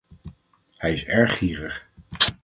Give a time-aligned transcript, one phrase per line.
[0.75, 1.87] Hij is erg gierig.